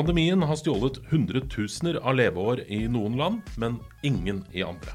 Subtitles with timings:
[0.00, 4.94] Pandemien har stjålet hundretusener av leveår i noen land, men ingen i andre.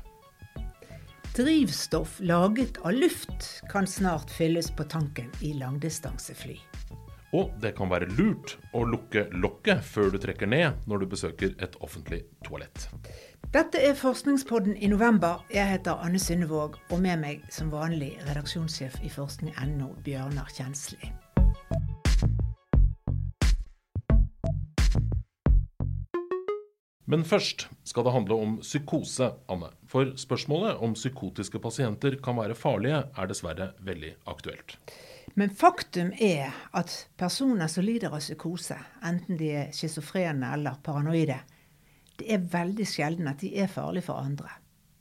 [1.35, 6.55] Drivstoff laget av luft kan snart fylles på tanken i langdistansefly.
[7.37, 11.53] Og det kan være lurt å lukke lokket før du trekker ned når du besøker
[11.61, 12.87] et offentlig toalett.
[13.53, 15.45] Dette er Forskningspodden i november.
[15.53, 21.13] Jeg heter Anne Synnevåg, og med meg som vanlig redaksjonssjef i forskning.no, Bjørnar Kjensli.
[27.15, 29.69] Men først skal det handle om psykose, Anne.
[29.87, 34.75] For spørsmålet om psykotiske pasienter kan være farlige, er dessverre veldig aktuelt.
[35.39, 38.75] Men faktum er at personer som lider av psykose,
[39.07, 41.39] enten de er schizofrene eller paranoide,
[42.19, 44.51] det er veldig sjelden at de er farlige for andre.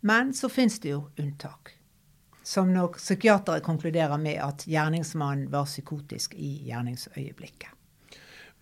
[0.06, 1.74] Men så finnes det jo unntak.
[2.46, 7.74] Som når psykiatere konkluderer med at gjerningsmannen var psykotisk i gjerningsøyeblikket.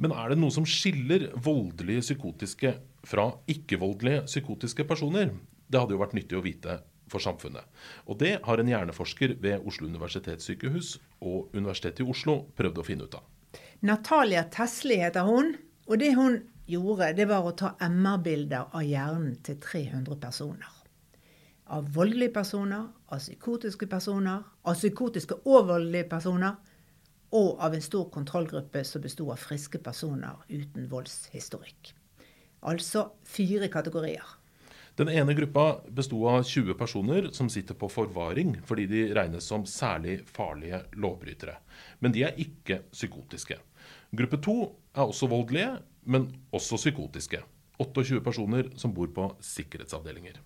[0.00, 2.76] Men er det noe som skiller voldelige psykotiske
[3.06, 5.34] fra ikke-voldelige psykotiske personer?
[5.68, 6.78] Det hadde jo vært nyttig å vite
[7.12, 7.66] for samfunnet.
[8.08, 13.08] Og det har en hjerneforsker ved Oslo universitetssykehus og Universitetet i Oslo prøvd å finne
[13.08, 13.26] ut av.
[13.82, 15.54] Natalia Tesli heter hun.
[15.90, 16.38] Og det hun
[16.70, 20.78] gjorde, det var å ta MR-bilder av hjernen til 300 personer.
[21.72, 26.60] Av voldelige personer, av psykotiske personer, av psykotiske og voldelige personer,
[27.32, 31.94] og av en stor kontrollgruppe som besto av friske personer uten voldshistorikk.
[32.68, 34.38] Altså fire kategorier.
[35.00, 39.64] Den ene gruppa besto av 20 personer som sitter på forvaring fordi de regnes som
[39.64, 41.56] særlig farlige lovbrytere.
[42.04, 43.56] Men de er ikke psykotiske.
[44.12, 44.56] Gruppe to
[44.92, 47.40] er også voldelige, men også psykotiske.
[47.80, 50.36] 28 personer som bor på sikkerhetsavdelinger.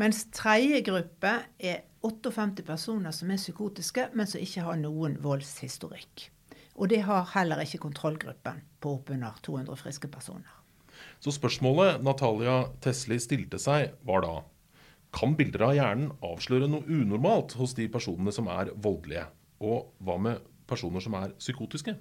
[0.00, 6.28] Mens tredje gruppe er 58 personer som er psykotiske, men som ikke har noen voldshistorikk.
[6.74, 10.50] Og det har heller ikke kontrollgruppen på oppunder 200 friske personer.
[11.22, 14.34] Så spørsmålet Natalia Tesli stilte seg, var da
[15.14, 19.28] kan bilder av hjernen avsløre noe unormalt hos de personene som er voldelige?
[19.62, 21.94] Og hva med personer som er psykotiske?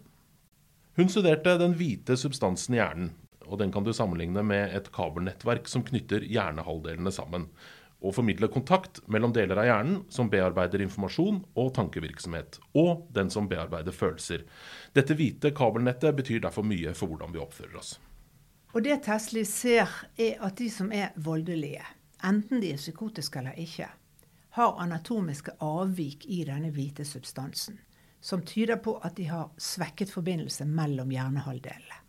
[0.97, 3.11] Hun studerte den hvite substansen i hjernen,
[3.45, 7.49] og den kan du sammenligne med et kabelnettverk som knytter hjernehalvdelene sammen,
[8.03, 13.47] og formidler kontakt mellom deler av hjernen som bearbeider informasjon og tankevirksomhet, og den som
[13.49, 14.43] bearbeider følelser.
[14.93, 17.95] Dette hvite kabelnettet betyr derfor mye for hvordan vi oppfører oss.
[18.73, 21.85] Og det Tesli ser, er at de som er voldelige,
[22.25, 23.87] enten de er psykotiske eller ikke,
[24.53, 27.79] har anatomiske avvik i denne hvite substansen,
[28.21, 32.02] som tyder på at de har svekket forbindelse mellom hjernehalvdelene.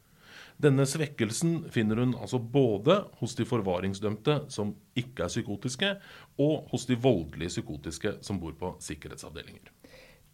[0.62, 5.94] Denne svekkelsen finner hun altså både hos de forvaringsdømte som ikke er psykotiske,
[6.38, 9.72] og hos de voldelige psykotiske som bor på sikkerhetsavdelinger.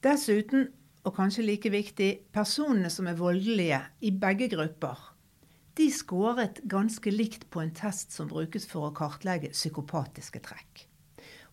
[0.05, 0.69] Dessuten,
[1.05, 5.11] og kanskje like viktig, personene som er voldelige i begge grupper
[5.81, 10.85] de skåret ganske likt på en test som brukes for å kartlegge psykopatiske trekk.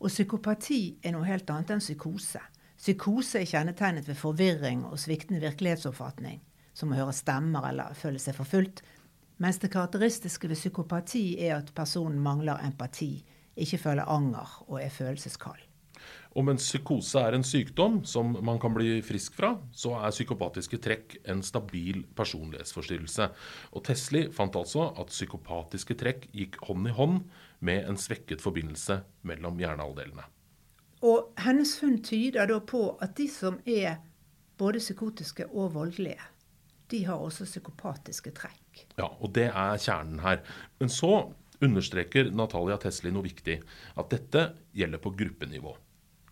[0.01, 2.41] Og psykopati er noe helt annet enn psykose.
[2.77, 6.41] Psykose er kjennetegnet ved forvirring og sviktende virkelighetsoppfatning,
[6.77, 8.83] som å høre stemmer eller føle seg forfulgt,
[9.41, 13.15] mens det karakteristiske ved psykopati er at personen mangler empati,
[13.57, 15.63] ikke føler anger og er følelseskald.
[16.37, 20.77] Og mens psykose er en sykdom som man kan bli frisk fra, så er psykopatiske
[20.83, 23.29] trekk en stabil personlighetsforstyrrelse.
[23.73, 27.23] Og Tesli fant altså at psykopatiske trekk gikk hånd i hånd
[27.65, 30.27] med en svekket forbindelse mellom hjernehalvdelene.
[31.07, 33.97] Og hennes funn tyder da på at de som er
[34.57, 36.21] både psykotiske og voldelige,
[36.91, 38.85] de har også psykopatiske trekk.
[38.99, 40.43] Ja, og det er kjernen her.
[40.79, 41.11] Men så
[41.63, 43.59] understreker Natalia Tesli noe viktig.
[43.97, 45.75] At dette gjelder på gruppenivå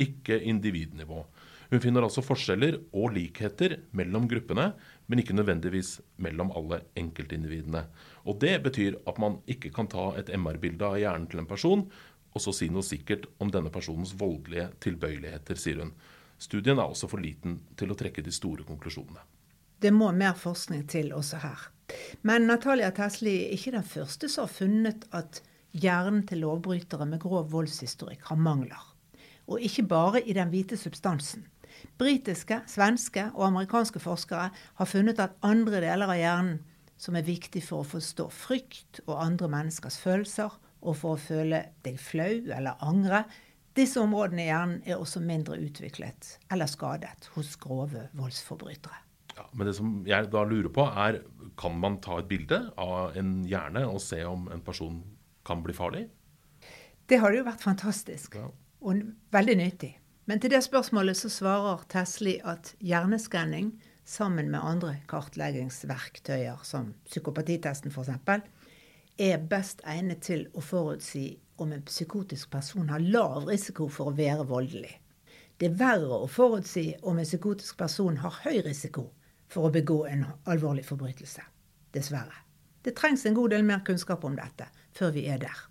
[0.02, 1.26] ikke individnivå.
[1.70, 4.70] Hun finner altså forskjeller og likheter mellom gruppene,
[5.08, 7.86] men ikke nødvendigvis mellom alle enkeltindividene.
[8.26, 11.88] Og Det betyr at man ikke kan ta et MR-bilde av hjernen til en person
[12.36, 15.94] og så si noe sikkert om denne personens voldelige tilbøyeligheter, sier hun.
[16.38, 19.24] Studien er også for liten til å trekke de store konklusjonene.
[19.86, 21.68] Det må mer forskning til også her.
[22.26, 25.44] Men Natalia Tesli er ikke den første som har funnet at
[25.78, 28.92] hjernen til lovbrytere med grov voldshistorikk har mangler
[29.48, 31.46] og ikke bare i den hvite substansen.
[31.98, 36.62] Britiske, svenske og amerikanske forskere har funnet at andre deler av hjernen
[36.98, 40.54] som er viktig for å forstå frykt og andre menneskers følelser,
[40.86, 43.24] og for å føle deg flau eller angre,
[43.76, 49.05] disse områdene i hjernen er også mindre utviklet eller skadet hos grove voldsforbrytere.
[49.36, 51.22] Ja, men det som jeg da lurer på, er
[51.60, 55.02] kan man ta et bilde av en hjerne og se om en person
[55.48, 56.06] kan bli farlig?
[57.06, 58.40] Det hadde jo vært fantastisk.
[58.40, 58.48] Ja
[58.86, 59.02] og
[59.32, 60.00] veldig nyttig.
[60.26, 67.92] Men til det spørsmålet så svarer Tesli at hjerneskanning, sammen med andre kartleggingsverktøyer, som psykopatitesten
[67.92, 68.44] f.eks.,
[69.18, 74.16] er best egnet til å forutsi om en psykotisk person har lav risiko for å
[74.18, 74.92] være voldelig.
[75.58, 79.08] Det er verre å forutsi om en psykotisk person har høy risiko
[79.52, 81.44] for å begå en alvorlig forbrytelse.
[81.96, 82.44] Dessverre.
[82.86, 85.64] Det trengs en god del mer kunnskap om dette før vi er der.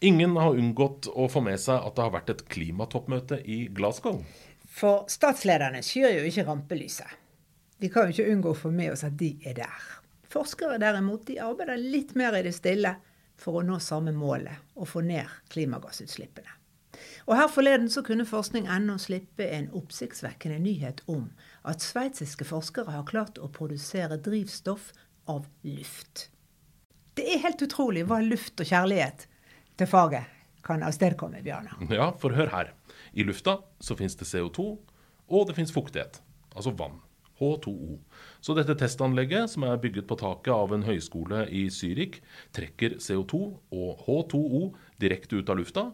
[0.00, 4.20] Ingen har unngått å få med seg at det har vært et klimatoppmøte i Glasgow.
[4.70, 7.16] For statslederne skyr jo ikke rampelyset.
[7.78, 9.88] Vi kan jo ikke unngå å få med oss at de er der.
[10.30, 12.94] Forskere derimot de arbeider litt mer i det stille
[13.38, 16.57] for å nå samme målet, å få ned klimagassutslippene.
[17.28, 21.26] Og Her forleden så kunne forskning.no slippe en oppsiktsvekkende nyhet om
[21.68, 24.94] at sveitsiske forskere har klart å produsere drivstoff
[25.28, 26.30] av luft.
[27.18, 29.26] Det er helt utrolig hva luft og kjærlighet
[29.76, 30.32] til faget
[30.64, 31.76] kan avstedkomme, Bjarne.
[31.92, 32.72] Ja, for hør her.
[33.12, 34.64] I lufta så fins det CO2,
[35.28, 36.22] og det fins fuktighet.
[36.56, 36.98] Altså vann.
[37.38, 38.00] H2O.
[38.40, 42.18] Så dette testanlegget, som er bygget på taket av en høyskole i Zürich,
[42.56, 43.42] trekker CO2
[43.78, 44.62] og H2O
[44.98, 45.84] direkte ut av lufta.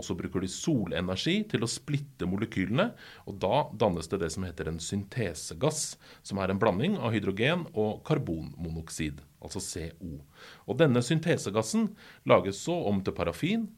[0.00, 2.86] Og så bruker de solenergi til å splitte molekylene.
[3.28, 7.66] Og da dannes det det som heter en syntesegass, som er en blanding av hydrogen
[7.74, 10.22] og karbonmonoksid, altså CO.
[10.64, 11.90] Og denne syntesegassen
[12.30, 13.68] lages så om til parafin,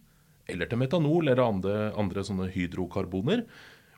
[0.46, 3.46] eller til metanol eller andre, andre sånne hydrokarboner.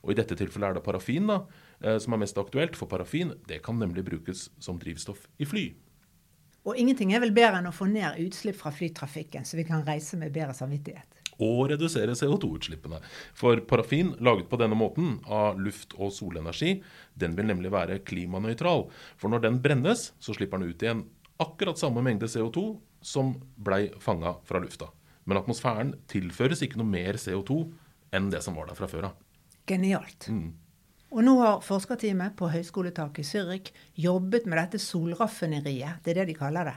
[0.01, 1.43] Og i dette tilfellet er det parafin da,
[1.81, 5.67] eh, som er mest aktuelt, for parafin det kan nemlig brukes som drivstoff i fly.
[6.65, 9.85] Og ingenting er vel bedre enn å få ned utslipp fra flytrafikken, så vi kan
[9.85, 11.14] reise med bedre samvittighet.
[11.43, 13.01] Og redusere CO2-utslippene.
[13.35, 16.77] For parafin laget på denne måten, av luft og solenergi,
[17.15, 18.87] den vil nemlig være klimanøytral.
[19.19, 21.05] For når den brennes, så slipper den ut igjen
[21.43, 22.67] akkurat samme mengde CO2
[23.05, 24.87] som blei fanga fra lufta.
[25.25, 27.57] Men atmosfæren tilføres ikke noe mer CO2
[28.15, 29.17] enn det som var der fra før av.
[29.67, 30.29] Genialt.
[30.29, 30.53] Mm.
[31.15, 33.71] Og nå har forskerteamet på høyskoletaket i Zürich
[34.05, 36.75] jobbet med dette solraffineriet, det er det de kaller det,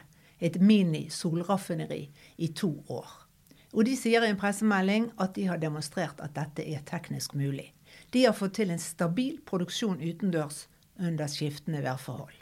[0.48, 2.04] et mini-solraffineri,
[2.38, 3.27] i to år.
[3.76, 7.70] Og de sier i en pressemelding at de har demonstrert at dette er teknisk mulig.
[8.14, 10.66] De har fått til en stabil produksjon utendørs
[10.98, 12.36] under skiftende værforhold.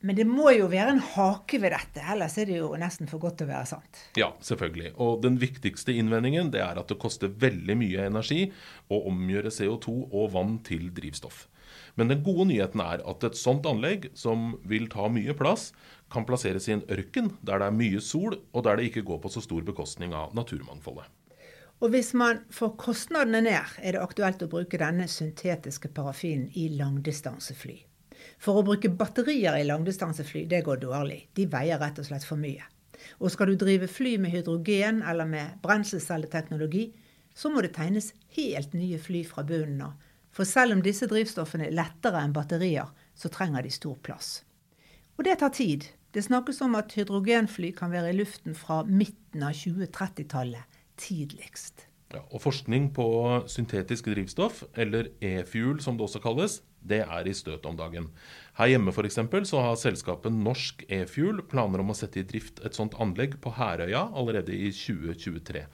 [0.00, 3.20] Men det må jo være en hake ved dette, ellers er det jo nesten for
[3.20, 3.98] godt til å være sant.
[4.16, 4.94] Ja, selvfølgelig.
[4.96, 8.46] Og den viktigste innvendingen det er at det koster veldig mye energi
[8.88, 11.49] å omgjøre CO2 og vann til drivstoff.
[11.98, 15.70] Men den gode nyheten er at et sånt anlegg, som vil ta mye plass,
[16.10, 19.22] kan plasseres i en ørken der det er mye sol, og der det ikke går
[19.24, 21.06] på så stor bekostning av naturmangfoldet.
[21.80, 26.66] Og hvis man får kostnadene ned, er det aktuelt å bruke denne syntetiske parafinen i
[26.76, 27.78] langdistansefly.
[28.40, 31.22] For å bruke batterier i langdistansefly, det går dårlig.
[31.36, 32.66] De veier rett og slett for mye.
[33.20, 36.90] Og skal du drive fly med hydrogen eller med brenselcelleteknologi,
[37.32, 39.96] så må det tegnes helt nye fly fra bunnen av.
[40.30, 44.40] For selv om disse drivstoffene er lettere enn batterier, så trenger de stor plass.
[45.18, 45.90] Og det tar tid.
[46.14, 51.86] Det snakkes om at hydrogenfly kan være i luften fra midten av 2030-tallet tidligst.
[52.10, 53.06] Ja, og Forskning på
[53.46, 58.08] syntetisk drivstoff, eller e-fuel som det også kalles, det er i støt om dagen.
[58.58, 62.74] Her hjemme eksempel, så har selskapet Norsk e-fuel planer om å sette i drift et
[62.74, 65.66] sånt anlegg på Herøya allerede i 2023.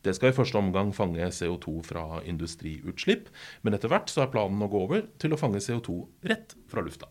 [0.00, 3.28] Det skal i første omgang fange CO2 fra industriutslipp,
[3.62, 5.96] men etter hvert så er planen å gå over til å fange CO2
[6.30, 7.10] rett fra lufta.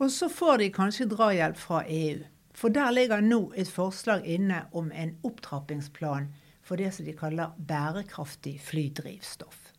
[0.00, 2.20] Og så får de kanskje drahjelp fra EU.
[2.56, 6.28] For der ligger nå et forslag inne om en opptrappingsplan
[6.66, 9.70] for det som de kaller bærekraftig flydrivstoff.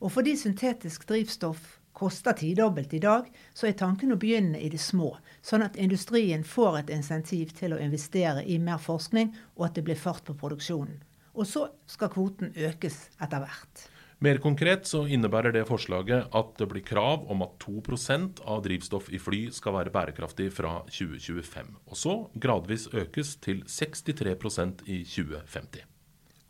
[0.00, 4.80] Og fordi syntetisk drivstoff koster tidobbelt i dag, så er tanken å begynne i det
[4.80, 9.76] små, sånn at industrien får et insentiv til å investere i mer forskning, og at
[9.76, 11.02] det blir fart på produksjonen.
[11.34, 13.88] Og så skal kvoten økes etter hvert.
[14.20, 19.08] Mer konkret så innebærer det forslaget at det blir krav om at 2% av drivstoff
[19.08, 21.70] i fly skal være bærekraftig fra 2025.
[21.88, 25.86] Og så gradvis økes til 63% i 2050.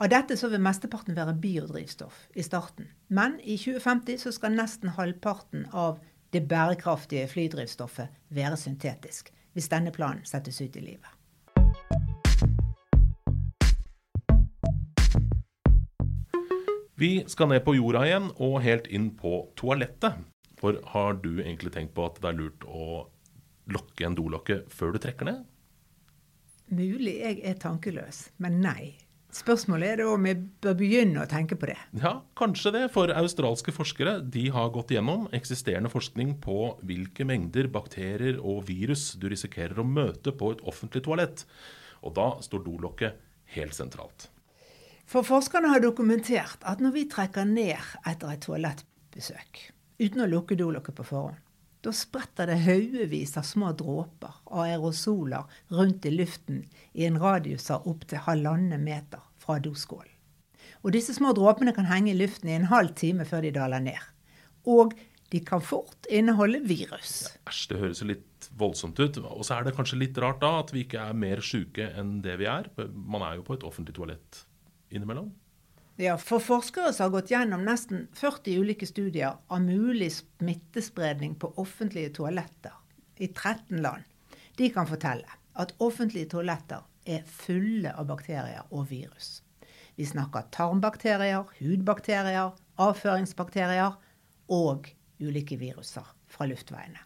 [0.01, 2.89] Av dette så vil mesteparten være biodrivstoff i starten.
[3.07, 6.01] Men i 2050 så skal nesten halvparten av
[6.35, 9.31] det bærekraftige flydrivstoffet være syntetisk.
[9.55, 11.20] Hvis denne planen settes ut i livet.
[17.01, 20.19] Vi skal ned på jorda igjen og helt inn på toalettet.
[20.61, 22.89] For har du egentlig tenkt på at det er lurt å
[23.73, 25.39] lokke en dolokke før du trekker ned?
[26.69, 28.91] Mulig jeg er tankeløs, men nei.
[29.33, 31.79] Spørsmålet er da om vi bør begynne å tenke på det.
[32.03, 32.83] Ja, kanskje det.
[32.93, 39.15] For australske forskere de har gått gjennom eksisterende forskning på hvilke mengder bakterier og virus
[39.23, 41.47] du risikerer å møte på et offentlig toalett.
[42.05, 43.25] Og da står dolokket
[43.57, 44.29] helt sentralt.
[45.11, 47.75] For forskerne har dokumentert at når vi trekker ned
[48.07, 49.63] etter et toalettbesøk,
[49.99, 51.41] uten å lukke dolokket på forhånd,
[51.83, 56.61] da spretter det haugevis av små dråper av aerosoler rundt i luften
[56.93, 60.13] i en radius av opptil halvannen meter fra doskålen.
[60.85, 63.83] Og disse små dråpene kan henge i luften i en halv time før de daler
[63.83, 64.05] ned.
[64.71, 64.95] Og
[65.35, 67.25] de kan fort inneholde virus.
[67.51, 69.19] Æsj, det høres litt voldsomt ut.
[69.27, 72.21] Og så er det kanskje litt rart da at vi ikke er mer sjuke enn
[72.23, 72.71] det vi er.
[72.95, 74.45] Man er jo på et offentlig toalett
[74.91, 75.31] innimellom.
[76.01, 81.53] Ja, for forskere som har gått gjennom nesten 40 ulike studier av mulig smittespredning på
[81.61, 82.73] offentlige toaletter
[83.21, 84.07] i 13 land,
[84.57, 85.29] de kan fortelle
[85.61, 89.43] at offentlige toaletter er fulle av bakterier og virus.
[90.01, 93.99] Vi snakker tarmbakterier, hudbakterier, avføringsbakterier
[94.57, 94.89] og
[95.21, 97.03] ulike viruser fra luftveiene.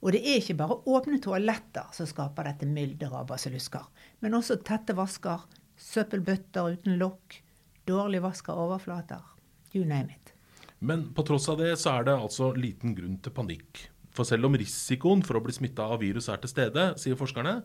[0.00, 3.84] Og det er ikke bare åpne toaletter som skaper dette mylderet av basillusker,
[4.20, 5.44] men også tette vasker,
[5.80, 7.40] søppelbøtter uten lokk,
[7.88, 9.24] dårlig vaska overflater.
[9.72, 10.34] You name it.
[10.80, 13.86] Men på tross av det så er det altså liten grunn til panikk.
[14.16, 17.60] For selv om risikoen for å bli smitta av virus er til stede, sier forskerne,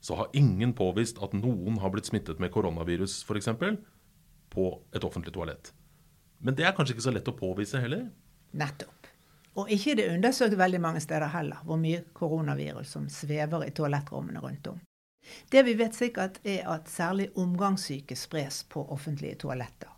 [0.00, 3.50] så har ingen påvist at noen har blitt smittet med koronavirus f.eks
[4.48, 5.72] på et offentlig toalett.
[6.38, 8.06] Men det er kanskje ikke så lett å påvise heller?
[8.56, 9.08] Nettopp.
[9.58, 13.72] Og ikke er det undersøkt veldig mange steder heller hvor mye koronavirus som svever i
[13.74, 14.78] toalettrommene rundt om.
[15.50, 19.94] Det vi vet sikkert, er at særlig omgangssyke spres på offentlige toaletter.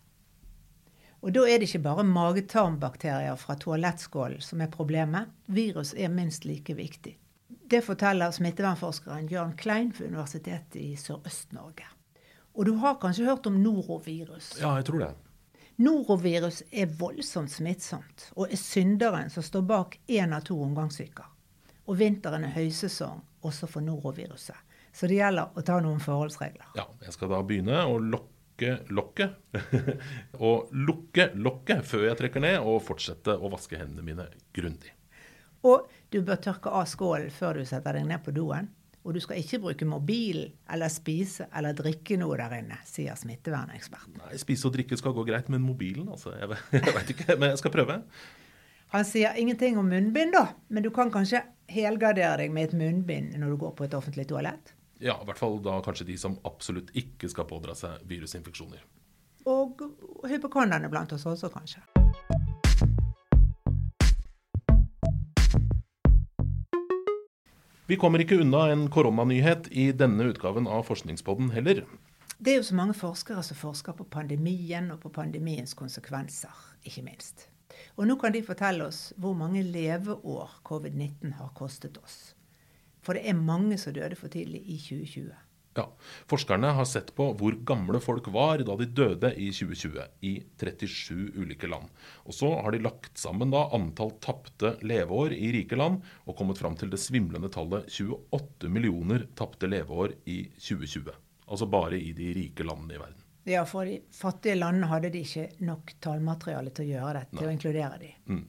[1.20, 5.28] Og da er det ikke bare magetarmbakterier fra toalettskålen som er problemet.
[5.46, 7.16] Virus er minst like viktig.
[7.70, 11.86] Det forteller smittevernforskeren Jørn Klein ved Universitetet i Sørøst-Norge.
[12.54, 14.54] Og du har kanskje hørt om norovirus?
[14.60, 15.10] Ja, jeg tror det.
[15.80, 21.28] Norovirus er voldsomt smittsomt, og er synderen som står bak én av to omgangssyker.
[21.86, 24.56] Og vinteren er høysesong også for noroviruset.
[24.92, 26.72] Så det gjelder å ta noen forholdsregler.
[26.78, 29.36] Ja, jeg skal da begynne å lokke lokket.
[30.38, 34.92] og lukke lokket før jeg trekker ned, og fortsette å vaske hendene mine grundig.
[35.68, 38.68] Og du bør tørke av skålen før du setter deg ned på doen.
[39.00, 44.18] Og du skal ikke bruke mobilen eller spise eller drikke noe der inne, sier smitteverneksperten.
[44.20, 46.34] Nei, Spise og drikke skal gå greit, men mobilen, altså.
[46.36, 47.96] Jeg, jeg veit ikke, men jeg skal prøve.
[48.90, 53.38] Han sier ingenting om munnbind, da, men du kan kanskje helgardere deg med et munnbind
[53.38, 54.74] når du går på et offentlig toalett?
[55.00, 58.82] Ja, i hvert fall da kanskje de som absolutt ikke skal pådra seg virusinfeksjoner.
[59.48, 59.80] Og
[60.28, 61.80] hypokonderne blant oss også, kanskje.
[67.88, 71.80] Vi kommer ikke unna en koronanyhet i denne utgaven av Forskningspodden heller.
[72.36, 76.52] Det er jo så mange forskere som forsker på pandemien og på pandemiens konsekvenser,
[76.84, 77.48] ikke minst.
[77.96, 82.34] Og nå kan de fortelle oss hvor mange leveår covid-19 har kostet oss.
[83.10, 85.32] For det er mange som døde for tidlig i 2020.
[85.74, 85.84] Ja,
[86.30, 90.30] Forskerne har sett på hvor gamle folk var da de døde i 2020, i
[90.62, 91.88] 37 ulike land.
[92.22, 96.62] Og Så har de lagt sammen da antall tapte leveår i rike land og kommet
[96.62, 101.10] fram til det svimlende tallet 28 millioner tapte leveår i 2020.
[101.50, 103.26] Altså bare i de rike landene i verden.
[103.50, 107.50] Ja, for de fattige landene hadde de ikke nok tallmateriale til å gjøre dette, til
[107.50, 108.14] å inkludere de.
[108.30, 108.44] Mm.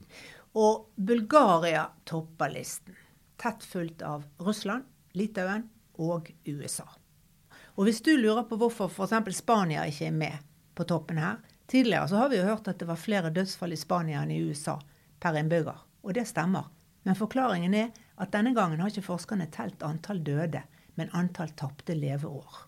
[0.62, 3.01] Og Bulgaria topper listen.
[3.42, 4.86] Tett fulgt av Russland,
[5.18, 5.66] Litauen
[5.98, 6.86] og USA.
[7.74, 9.34] Og hvis du lurer på hvorfor f.eks.
[9.34, 11.40] Spania ikke er med på toppen her
[11.72, 14.40] Tidligere så har vi jo hørt at det var flere dødsfall i Spania enn i
[14.44, 14.74] USA
[15.22, 15.78] per innbygger.
[16.04, 16.66] Og det stemmer.
[17.02, 20.60] Men forklaringen er at denne gangen har ikke forskerne telt antall døde,
[21.00, 22.58] men antall tapte leveår.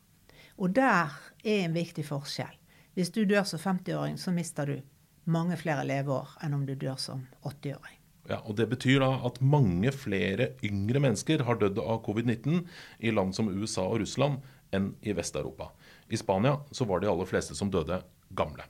[0.56, 1.12] Og der
[1.44, 2.54] er en viktig forskjell.
[2.94, 4.78] Hvis du dør som 50-åring, så mister du
[5.24, 8.03] mange flere leveår enn om du dør som 80-åring.
[8.28, 12.62] Ja, og Det betyr da at mange flere yngre mennesker har dødd av covid-19
[13.04, 14.40] i land som USA og Russland
[14.72, 15.70] enn i Vest-Europa.
[16.08, 18.00] I Spania så var de aller fleste som døde,
[18.34, 18.64] gamle.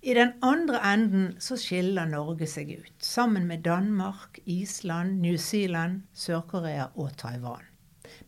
[0.00, 6.04] I den andre enden så skiller Norge seg ut, sammen med Danmark, Island, New Zealand,
[6.14, 7.66] Sør-Korea og Taiwan.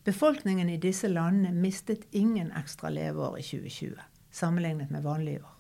[0.05, 3.95] Befolkningen i disse landene mistet ingen ekstra leveår i 2020,
[4.35, 5.60] sammenlignet med vanlige år.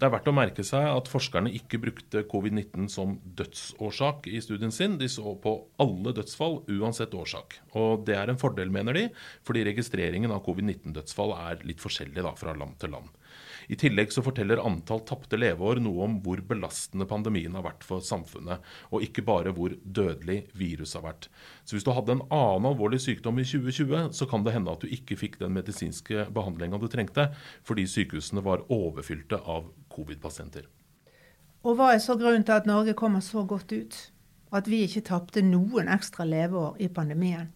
[0.00, 4.72] Det er verdt å merke seg at forskerne ikke brukte covid-19 som dødsårsak i studien
[4.72, 4.94] sin.
[4.96, 5.52] De så på
[5.84, 7.58] alle dødsfall uansett årsak.
[7.76, 9.02] Og det er en fordel, mener de,
[9.44, 13.12] fordi registreringen av covid-19-dødsfall er litt forskjellig da, fra land til land.
[13.70, 18.02] I tillegg så forteller antall tapte leveår noe om hvor belastende pandemien har vært for
[18.02, 21.28] samfunnet, og ikke bare hvor dødelig viruset har vært.
[21.62, 24.82] Så hvis du hadde en annen alvorlig sykdom i 2020, så kan det hende at
[24.82, 27.28] du ikke fikk den medisinske behandlinga du trengte,
[27.62, 30.66] fordi sykehusene var overfylte av covid-pasienter.
[31.62, 34.00] Og hva er så grunnen til at Norge kommer så godt ut?
[34.50, 37.52] At vi ikke tapte noen ekstra leveår i pandemien?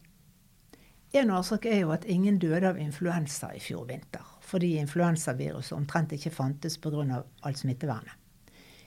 [1.15, 4.34] En årsak er jo at ingen døde av influensa i fjor vinter.
[4.45, 7.23] Fordi influensaviruset omtrent ikke fantes pga.
[7.43, 8.21] alt smittevernet.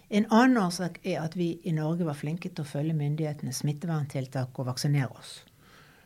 [0.09, 4.55] En annen årsak er at vi i Norge var flinke til å følge myndighetenes smitteverntiltak
[4.55, 5.41] og vaksinere oss.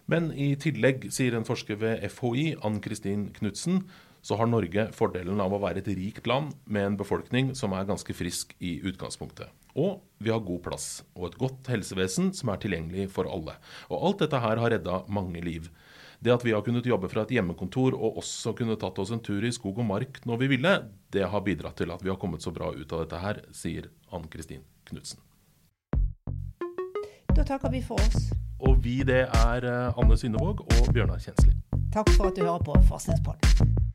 [0.09, 3.83] Men i tillegg, sier en forsker ved FHI, Ann Kristin Knutsen,
[4.25, 7.87] så har Norge fordelen av å være et rikt land med en befolkning som er
[7.89, 9.49] ganske frisk i utgangspunktet.
[9.77, 13.55] Og vi har god plass og et godt helsevesen som er tilgjengelig for alle.
[13.89, 15.69] Og alt dette her har redda mange liv.
[16.21, 19.23] Det at vi har kunnet jobbe fra et hjemmekontor og også kunne tatt oss en
[19.25, 20.73] tur i skog og mark når vi ville,
[21.09, 23.89] det har bidratt til at vi har kommet så bra ut av dette her, sier
[24.13, 25.17] Ann Kristin Knutsen.
[27.33, 28.29] Da takker vi for oss.
[28.61, 31.55] Og vi, det er eh, Anne Synnevåg og Bjørnar Kjensli.
[31.95, 33.89] Takk for at du hører på Forskningspodden.